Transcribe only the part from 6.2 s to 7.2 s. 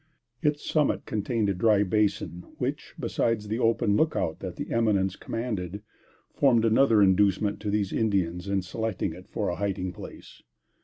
formed another